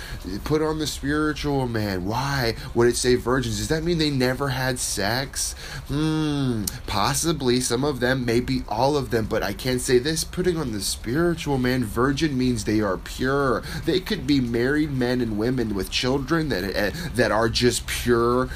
put 0.46 0.64
on 0.64 0.80
the 0.80 0.88
spiritual 0.88 1.68
man. 1.68 2.06
Why 2.06 2.56
would 2.74 2.88
it 2.88 2.96
say 2.96 3.14
virgins? 3.14 3.60
Does 3.60 3.68
that 3.68 3.84
mean 3.84 4.00
they 4.00 4.10
never 4.10 4.50
had 4.50 4.80
sex? 4.80 5.54
Hmm, 5.90 6.64
possibly 6.88 7.62
some 7.62 7.84
of 7.84 8.00
them, 8.00 8.26
maybe 8.26 8.64
all 8.68 8.98
of 8.98 9.12
them, 9.12 9.28
but 9.28 9.44
I 9.44 9.54
can't 9.54 9.80
say 9.80 10.00
this. 10.00 10.24
Putting 10.24 10.58
on 10.58 10.72
the 10.72 10.82
spiritual 10.82 11.60
man, 11.60 11.84
virgin 11.86 12.36
means 12.36 12.64
they 12.64 12.82
are 12.82 12.98
pure. 12.98 13.62
They 13.86 14.00
could 14.00 14.26
be 14.26 14.42
married 14.42 14.90
men 14.90 15.22
and 15.22 15.38
women 15.38 15.76
with 15.76 15.92
children 15.92 16.50
that 16.50 16.64
uh, 16.76 16.98
that 17.14 17.32
are 17.32 17.48
just 17.48 17.86
pure 17.86 18.50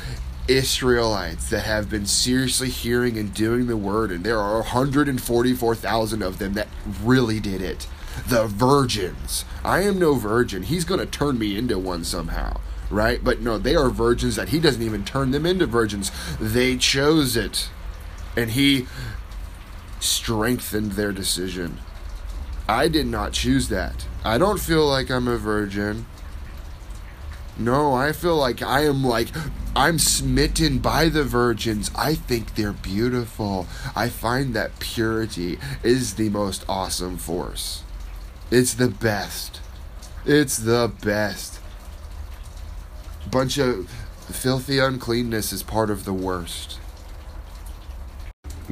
Israelites 0.47 1.51
that 1.51 1.61
have 1.61 1.91
been 1.91 2.07
seriously 2.07 2.69
hearing 2.69 3.19
and 3.19 3.33
doing 3.35 3.67
the 3.67 3.77
word, 3.77 4.11
and 4.11 4.23
there 4.23 4.39
are 4.39 4.61
144,000 4.61 6.23
of 6.23 6.39
them 6.39 6.55
that 6.55 6.67
really 7.03 7.39
did 7.39 7.61
it. 7.61 7.85
The 8.27 8.47
virgins. 8.47 9.45
I 9.63 9.81
am 9.81 9.99
no 9.99 10.15
virgin. 10.15 10.63
He's 10.63 10.85
going 10.85 10.99
to 10.99 11.05
turn 11.05 11.37
me 11.37 11.57
into 11.57 11.77
one 11.77 12.03
somehow, 12.03 12.59
right? 12.89 13.23
But 13.23 13.41
no, 13.41 13.57
they 13.57 13.75
are 13.75 13.89
virgins 13.89 14.35
that 14.35 14.49
he 14.49 14.59
doesn't 14.59 14.81
even 14.81 15.05
turn 15.05 15.31
them 15.31 15.45
into 15.45 15.65
virgins. 15.65 16.11
They 16.39 16.77
chose 16.77 17.35
it, 17.35 17.69
and 18.35 18.51
he 18.51 18.87
strengthened 19.99 20.93
their 20.93 21.11
decision. 21.11 21.79
I 22.67 22.87
did 22.87 23.07
not 23.07 23.33
choose 23.33 23.67
that. 23.69 24.07
I 24.23 24.37
don't 24.37 24.59
feel 24.59 24.87
like 24.87 25.09
I'm 25.09 25.27
a 25.27 25.37
virgin. 25.37 26.05
No, 27.57 27.93
I 27.93 28.11
feel 28.11 28.37
like 28.37 28.61
I 28.61 28.85
am 28.85 29.03
like 29.03 29.27
I'm 29.75 29.99
smitten 29.99 30.79
by 30.79 31.09
the 31.09 31.23
virgins. 31.23 31.91
I 31.95 32.15
think 32.15 32.55
they're 32.55 32.73
beautiful. 32.73 33.67
I 33.95 34.09
find 34.09 34.53
that 34.53 34.79
purity 34.79 35.59
is 35.83 36.15
the 36.15 36.29
most 36.29 36.65
awesome 36.67 37.17
force. 37.17 37.83
It's 38.51 38.73
the 38.73 38.89
best. 38.89 39.61
It's 40.25 40.57
the 40.57 40.91
best. 41.01 41.61
Bunch 43.31 43.57
of 43.57 43.89
filthy 44.29 44.77
uncleanness 44.77 45.53
is 45.53 45.63
part 45.63 45.89
of 45.89 46.03
the 46.03 46.11
worst. 46.11 46.77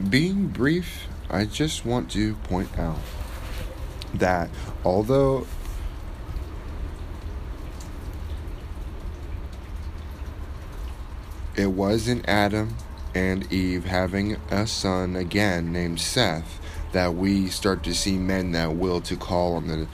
Being 0.10 0.48
brief, 0.48 1.08
I 1.30 1.46
just 1.46 1.86
want 1.86 2.12
to 2.12 2.36
point 2.36 2.78
out 2.78 3.00
that 4.14 4.50
although 4.84 5.48
It 11.56 11.72
was 11.72 12.08
in 12.08 12.26
Adam 12.26 12.78
and 13.14 13.52
Eve 13.52 13.84
having 13.84 14.38
a 14.50 14.66
son 14.66 15.18
again 15.18 15.74
named 15.74 16.00
Seth 16.00 16.59
that 16.92 17.16
we 17.16 17.48
start 17.48 17.84
to 17.84 17.94
see 17.94 18.18
men 18.18 18.52
that 18.52 18.76
will 18.76 19.02
to 19.02 19.16
call 19.16 19.56
on 19.56 19.68
the 19.68 19.88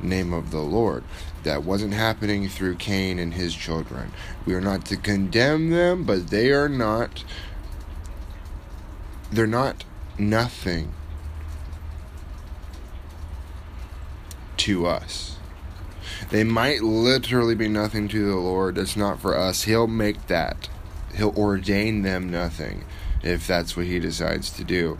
name 0.00 0.32
of 0.32 0.50
the 0.50 0.60
Lord. 0.60 1.04
That 1.42 1.64
wasn't 1.64 1.94
happening 1.94 2.48
through 2.48 2.76
Cain 2.76 3.18
and 3.18 3.34
his 3.34 3.54
children. 3.54 4.12
We 4.44 4.54
are 4.54 4.60
not 4.60 4.84
to 4.86 4.96
condemn 4.96 5.70
them, 5.70 6.04
but 6.04 6.28
they 6.28 6.52
are 6.52 6.68
not 6.68 7.24
they're 9.30 9.46
not 9.46 9.84
nothing 10.18 10.92
to 14.58 14.86
us. 14.86 15.36
They 16.30 16.44
might 16.44 16.82
literally 16.82 17.54
be 17.54 17.68
nothing 17.68 18.08
to 18.08 18.26
the 18.26 18.36
Lord. 18.36 18.76
That's 18.76 18.96
not 18.96 19.20
for 19.20 19.36
us. 19.36 19.64
He'll 19.64 19.86
make 19.86 20.26
that 20.28 20.68
he'll 21.16 21.36
ordain 21.36 22.02
them 22.02 22.30
nothing 22.30 22.84
if 23.22 23.46
that's 23.46 23.76
what 23.76 23.86
he 23.86 23.98
decides 23.98 24.50
to 24.50 24.64
do. 24.64 24.98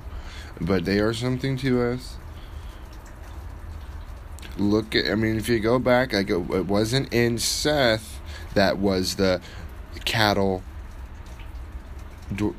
But 0.60 0.84
they 0.84 0.98
are 1.00 1.12
something 1.12 1.56
to 1.58 1.82
us. 1.82 2.16
Look 4.56 4.94
at, 4.94 5.10
I 5.10 5.14
mean, 5.14 5.36
if 5.36 5.48
you 5.48 5.60
go 5.60 5.78
back, 5.78 6.12
like 6.12 6.30
it, 6.30 6.50
it 6.50 6.66
wasn't 6.66 7.12
in 7.12 7.38
Seth 7.38 8.20
that 8.54 8.78
was 8.78 9.16
the 9.16 9.40
cattle 10.04 10.62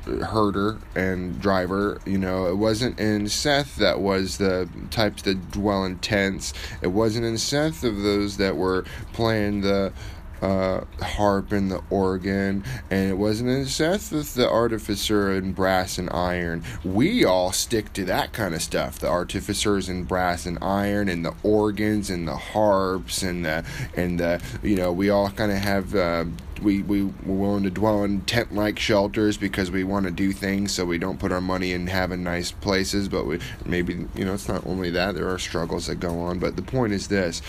herder 0.05 0.77
and 0.95 1.41
driver. 1.41 1.99
You 2.05 2.17
know, 2.17 2.47
it 2.47 2.55
wasn't 2.55 2.99
in 2.99 3.27
Seth 3.27 3.75
that 3.77 3.99
was 3.99 4.37
the 4.37 4.69
types 4.91 5.23
that 5.23 5.51
dwell 5.51 5.83
in 5.83 5.97
tents. 5.99 6.53
It 6.81 6.87
wasn't 6.87 7.25
in 7.25 7.37
Seth 7.37 7.83
of 7.83 8.01
those 8.03 8.37
that 8.37 8.55
were 8.55 8.85
playing 9.13 9.61
the 9.61 9.91
uh, 10.41 10.81
harp 11.01 11.51
and 11.51 11.71
the 11.71 11.81
organ, 11.89 12.63
and 12.89 13.09
it 13.09 13.17
wasn't 13.17 13.49
in 13.49 13.65
Seth 13.65 14.11
with 14.11 14.33
the 14.33 14.49
artificer 14.49 15.31
and 15.31 15.55
brass 15.55 15.97
and 15.97 16.09
iron. 16.11 16.63
We 16.83 17.25
all 17.25 17.51
stick 17.51 17.93
to 17.93 18.05
that 18.05 18.33
kind 18.33 18.55
of 18.55 18.61
stuff 18.61 18.99
the 18.99 19.07
artificers 19.07 19.89
and 19.89 20.07
brass 20.07 20.45
and 20.45 20.57
iron, 20.61 21.09
and 21.09 21.25
the 21.25 21.33
organs 21.43 22.09
and 22.09 22.27
the 22.27 22.37
harps, 22.37 23.23
and 23.23 23.45
the, 23.45 23.65
and 23.95 24.19
the, 24.19 24.41
you 24.63 24.75
know, 24.75 24.91
we 24.91 25.09
all 25.09 25.29
kind 25.29 25.51
of 25.51 25.57
have. 25.57 25.95
Uh, 25.95 26.25
we, 26.61 26.81
we 26.81 27.03
we're 27.03 27.35
willing 27.35 27.63
to 27.63 27.69
dwell 27.69 28.03
in 28.03 28.21
tent 28.21 28.53
like 28.53 28.79
shelters 28.79 29.37
because 29.37 29.71
we 29.71 29.83
want 29.83 30.05
to 30.05 30.11
do 30.11 30.31
things 30.31 30.71
so 30.71 30.85
we 30.85 30.97
don't 30.97 31.19
put 31.19 31.31
our 31.31 31.41
money 31.41 31.71
in 31.71 31.87
having 31.87 32.23
nice 32.23 32.51
places 32.51 33.07
but 33.07 33.25
we 33.25 33.39
maybe 33.65 34.07
you 34.15 34.25
know 34.25 34.33
it's 34.33 34.47
not 34.47 34.65
only 34.65 34.89
that 34.89 35.15
there 35.15 35.29
are 35.29 35.37
struggles 35.39 35.87
that 35.87 35.99
go 35.99 36.19
on 36.19 36.39
but 36.39 36.55
the 36.55 36.61
point 36.61 36.93
is 36.93 37.07
this 37.07 37.41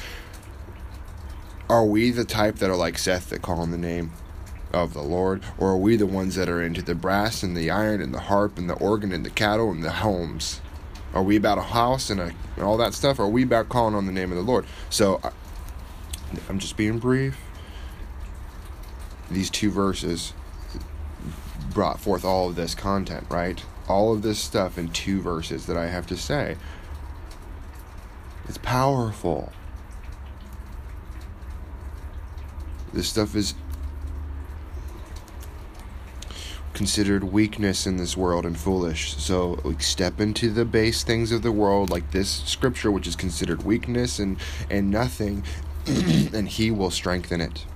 are 1.68 1.84
we 1.84 2.10
the 2.10 2.24
type 2.24 2.56
that 2.56 2.70
are 2.70 2.76
like 2.76 2.98
Seth 2.98 3.30
that 3.30 3.42
call 3.42 3.60
on 3.60 3.70
the 3.70 3.78
name 3.78 4.12
of 4.72 4.94
the 4.94 5.02
Lord? 5.02 5.42
Or 5.58 5.70
are 5.70 5.76
we 5.76 5.96
the 5.96 6.06
ones 6.06 6.34
that 6.36 6.48
are 6.48 6.62
into 6.62 6.82
the 6.82 6.94
brass 6.94 7.42
and 7.42 7.56
the 7.56 7.70
iron 7.70 8.00
and 8.00 8.14
the 8.14 8.20
harp 8.20 8.58
and 8.58 8.68
the 8.68 8.74
organ 8.74 9.12
and 9.12 9.24
the 9.24 9.30
cattle 9.30 9.70
and 9.70 9.84
the 9.84 9.90
homes? 9.90 10.60
Are 11.14 11.22
we 11.22 11.36
about 11.36 11.58
a 11.58 11.62
house 11.62 12.10
and, 12.10 12.20
a, 12.20 12.32
and 12.56 12.64
all 12.64 12.76
that 12.78 12.94
stuff? 12.94 13.18
Are 13.18 13.28
we 13.28 13.42
about 13.42 13.68
calling 13.68 13.94
on 13.94 14.06
the 14.06 14.12
name 14.12 14.30
of 14.30 14.36
the 14.36 14.42
Lord? 14.42 14.66
So 14.90 15.20
I, 15.22 15.30
I'm 16.48 16.58
just 16.58 16.76
being 16.76 16.98
brief. 16.98 17.38
These 19.30 19.50
two 19.50 19.70
verses 19.70 20.32
brought 21.72 22.00
forth 22.00 22.24
all 22.24 22.48
of 22.48 22.56
this 22.56 22.74
content, 22.74 23.26
right? 23.30 23.62
All 23.88 24.12
of 24.12 24.22
this 24.22 24.38
stuff 24.38 24.78
in 24.78 24.88
two 24.88 25.20
verses 25.20 25.66
that 25.66 25.76
I 25.76 25.86
have 25.86 26.06
to 26.08 26.16
say. 26.16 26.56
It's 28.48 28.58
powerful. 28.58 29.52
This 32.92 33.08
stuff 33.08 33.34
is 33.34 33.54
considered 36.78 37.24
weakness 37.24 37.88
in 37.88 37.96
this 37.96 38.16
world 38.16 38.46
and 38.46 38.56
foolish. 38.56 39.16
So 39.16 39.58
like, 39.64 39.82
step 39.82 40.20
into 40.20 40.50
the 40.50 40.64
base 40.64 41.02
things 41.02 41.32
of 41.32 41.42
the 41.42 41.50
world, 41.50 41.90
like 41.90 42.12
this 42.12 42.30
scripture, 42.44 42.90
which 42.92 43.06
is 43.06 43.16
considered 43.16 43.64
weakness 43.64 44.18
and 44.18 44.38
and 44.70 44.90
nothing, 44.90 45.42
and 45.86 46.48
He 46.48 46.70
will 46.70 46.90
strengthen 46.90 47.40
it. 47.40 47.66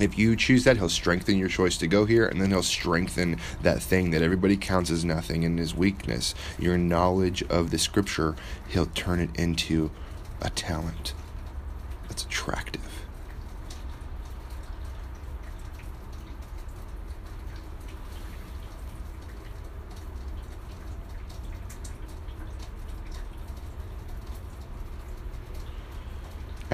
If 0.00 0.18
you 0.18 0.34
choose 0.34 0.64
that, 0.64 0.78
He'll 0.78 0.88
strengthen 0.88 1.36
your 1.36 1.48
choice 1.48 1.76
to 1.78 1.86
go 1.86 2.06
here, 2.06 2.26
and 2.26 2.40
then 2.40 2.50
He'll 2.50 2.62
strengthen 2.62 3.36
that 3.62 3.82
thing 3.82 4.10
that 4.12 4.22
everybody 4.22 4.56
counts 4.56 4.90
as 4.90 5.04
nothing 5.04 5.44
and 5.44 5.60
is 5.60 5.74
weakness. 5.74 6.34
Your 6.58 6.78
knowledge 6.78 7.42
of 7.44 7.70
the 7.70 7.78
scripture, 7.78 8.34
He'll 8.66 8.86
turn 8.86 9.20
it 9.20 9.30
into 9.36 9.90
a 10.40 10.50
talent 10.50 11.12
that's 12.08 12.24
attractive. 12.24 12.81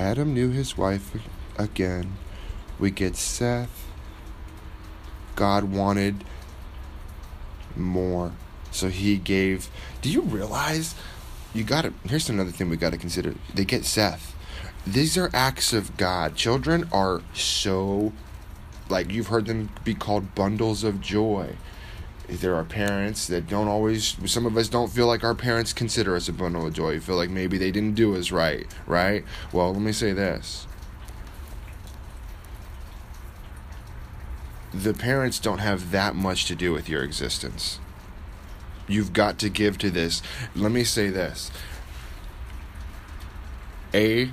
Adam 0.09 0.33
knew 0.33 0.49
his 0.49 0.79
wife 0.79 1.15
again. 1.59 2.17
We 2.79 2.91
get 2.91 3.15
Seth. 3.15 3.87
God 5.37 5.65
wanted 5.65 6.25
more. 7.77 8.33
So 8.71 8.89
he 8.89 9.19
gave. 9.19 9.69
Do 10.01 10.09
you 10.09 10.23
realize? 10.23 10.95
You 11.53 11.63
got 11.63 11.83
to. 11.83 11.93
Here's 12.09 12.31
another 12.31 12.51
thing 12.51 12.71
we 12.71 12.79
got 12.79 12.93
to 12.93 12.97
consider. 12.97 13.35
They 13.53 13.67
get 13.67 13.85
Seth. 13.85 14.35
These 14.87 15.19
are 15.19 15.29
acts 15.35 15.75
of 15.75 15.99
God. 15.99 16.37
Children 16.37 16.89
are 16.91 17.21
so. 17.35 18.15
Like, 18.89 19.13
you've 19.13 19.27
heard 19.27 19.45
them 19.45 19.69
be 19.85 19.93
called 19.93 20.35
bundles 20.35 20.85
of 20.85 21.03
joy 21.03 21.57
there 22.29 22.55
are 22.55 22.65
parents 22.65 23.27
that 23.27 23.49
don't 23.49 23.69
always 23.69 24.17
some 24.31 24.45
of 24.45 24.57
us 24.57 24.69
don't 24.69 24.93
feel 24.93 25.07
like 25.07 25.25
our 25.25 25.35
parents 25.35 25.73
consider 25.73 26.15
us 26.15 26.29
a 26.29 26.33
bundle 26.33 26.67
of 26.67 26.75
joy. 26.75 26.93
We 26.93 26.99
feel 27.01 27.17
like 27.17 27.31
maybe 27.31 27.57
they 27.57 27.71
didn't 27.71 27.95
do 27.95 28.15
us 28.17 28.31
right 28.31 28.67
right? 28.87 29.25
Well 29.53 29.73
let 29.73 29.81
me 29.81 29.93
say 29.93 30.13
this. 30.13 30.67
The 34.75 34.93
parents 34.93 35.39
don't 35.39 35.59
have 35.59 35.91
that 35.93 36.15
much 36.15 36.45
to 36.47 36.55
do 36.55 36.73
with 36.73 36.89
your 36.89 37.03
existence. 37.03 37.81
You've 38.87 39.15
got 39.15 39.39
to 39.39 39.49
give 39.49 39.79
to 39.79 39.91
this. 39.91 40.23
Let 40.55 40.71
me 40.71 40.85
say 40.85 41.09
this. 41.09 41.51
A 43.95 44.33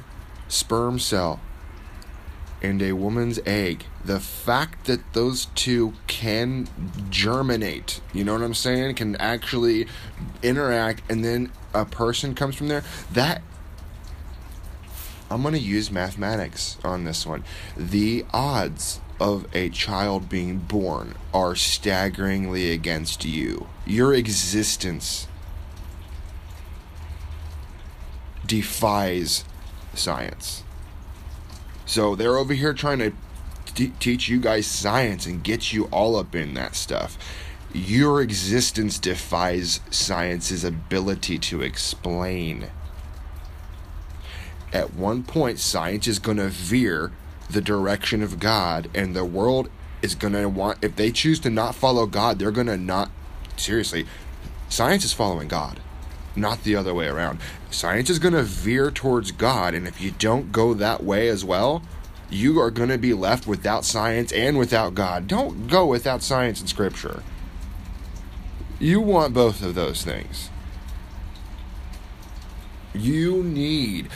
sperm 0.50 1.00
cell 1.00 1.40
and 2.62 2.82
a 2.82 2.94
woman's 2.94 3.40
egg, 3.46 3.86
the 4.04 4.20
fact 4.20 4.86
that 4.86 5.14
those 5.14 5.46
two 5.56 5.94
can 6.08 6.68
germinate, 7.10 8.02
you 8.14 8.24
know 8.24 8.34
what 8.34 8.42
I'm 8.42 8.54
saying, 8.54 8.96
can 8.96 9.16
actually 9.18 9.88
interact, 10.42 11.02
and 11.10 11.24
then 11.24 11.52
a 11.74 11.86
person 11.86 12.34
comes 12.36 12.56
from 12.56 12.68
there, 12.68 12.84
that 13.12 13.42
I'm 15.30 15.42
going 15.42 15.54
to 15.54 15.60
use 15.60 15.92
mathematics 15.92 16.78
on 16.84 17.04
this 17.04 17.26
one. 17.26 17.44
The 17.76 18.26
odds 18.32 19.00
of 19.20 19.48
a 19.56 19.70
child 19.70 20.30
being 20.30 20.60
born 20.60 21.16
are 21.34 21.56
staggeringly 21.56 22.72
against 22.72 23.26
you. 23.26 23.68
Your 23.86 24.14
existence 24.14 25.28
defies 28.46 29.46
science. 29.94 30.65
So 31.86 32.16
they're 32.16 32.38
over 32.38 32.54
here 32.54 32.74
trying 32.74 33.00
to 33.00 33.14
t- 33.74 33.94
teach 34.00 34.28
you 34.28 34.40
guys 34.40 34.66
science 34.66 35.26
and 35.26 35.44
get 35.44 35.72
you 35.72 35.86
all 35.86 36.16
up 36.16 36.36
in 36.36 36.54
that 36.56 36.76
stuff. 36.76 37.18
Your 37.74 38.22
existence 38.22 38.98
defies 38.98 39.82
science's 39.92 40.64
ability 40.64 41.38
to 41.40 41.62
explain. 41.62 42.68
At 44.74 44.94
one 44.94 45.24
point, 45.24 45.60
science 45.60 46.08
is 46.08 46.20
going 46.20 46.38
to 46.38 46.50
veer 46.50 47.12
the 47.50 47.62
direction 47.62 48.24
of 48.24 48.40
God, 48.40 48.90
and 48.96 49.16
the 49.16 49.26
world 49.26 49.70
is 50.02 50.16
going 50.16 50.34
to 50.34 50.50
want, 50.50 50.80
if 50.82 50.96
they 50.96 51.12
choose 51.12 51.40
to 51.42 51.50
not 51.50 51.76
follow 51.76 52.06
God, 52.06 52.40
they're 52.40 52.52
going 52.52 52.68
to 52.68 52.78
not, 52.78 53.12
seriously, 53.58 54.06
science 54.70 55.06
is 55.06 55.14
following 55.14 55.48
God 55.48 55.80
not 56.36 56.64
the 56.64 56.76
other 56.76 56.94
way 56.94 57.08
around. 57.08 57.40
Science 57.72 58.10
is 58.10 58.20
going 58.20 58.34
to 58.34 58.44
veer 58.44 58.92
towards 58.92 59.32
God, 59.32 59.74
and 59.74 59.88
if 59.88 60.02
you 60.02 60.12
don't 60.12 60.52
go 60.52 60.74
that 60.74 61.04
way 61.04 61.28
as 61.28 61.44
well, 61.44 61.82
you 62.30 62.60
are 62.60 62.72
going 62.72 62.90
to 62.90 62.98
be 62.98 63.14
left 63.14 63.48
without 63.48 63.86
science 63.86 64.32
and 64.32 64.58
without 64.58 64.96
God. 64.96 65.28
Don't 65.28 65.68
go 65.68 65.86
without 65.86 66.22
science 66.24 66.60
and 66.60 66.70
scripture. 66.70 67.24
You 68.80 69.00
want 69.00 69.34
both 69.34 69.62
of 69.64 69.76
those 69.76 70.04
things. 70.04 70.50
You 72.94 73.44
need 73.44 74.10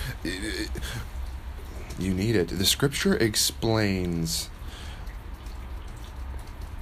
you 1.99 2.13
need 2.13 2.35
it. 2.35 2.47
The 2.47 2.65
scripture 2.65 3.15
explains 3.17 4.49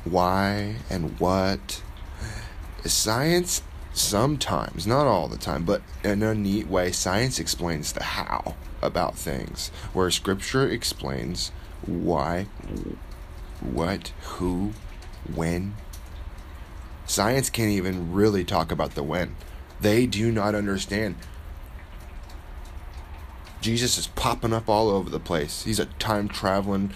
why 0.04 0.76
and 0.90 1.20
what 1.20 1.82
science 2.86 3.64
sometimes, 3.98 4.86
not 4.86 5.08
all 5.08 5.28
the 5.28 5.38
time, 5.38 5.64
but 5.64 5.82
in 6.04 6.24
a 6.24 6.34
neat 6.34 6.68
way, 6.68 6.92
science 6.92 7.40
explains 7.40 7.94
the 7.94 8.04
how 8.04 8.56
about 8.82 9.16
things, 9.18 9.70
where 9.94 10.12
scripture 10.12 10.70
explains 10.70 11.52
why, 11.86 12.48
what, 13.62 14.10
who, 14.22 14.74
when. 15.34 15.76
Science 17.06 17.50
can't 17.50 17.72
even 17.72 18.14
really 18.14 18.44
talk 18.44 18.72
about 18.72 18.96
the 18.96 19.04
when. 19.04 19.36
They 19.80 20.06
do 20.06 20.32
not 20.32 20.56
understand. 20.56 21.16
Jesus 23.62 23.98
is 23.98 24.08
popping 24.08 24.54
up 24.54 24.70
all 24.70 24.90
over 24.90 25.10
the 25.10 25.20
place. 25.20 25.64
He's 25.64 25.80
a 25.80 25.86
time 25.86 26.28
traveling. 26.28 26.94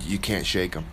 You 0.00 0.18
can't 0.18 0.46
shake 0.46 0.74
him. 0.74 0.86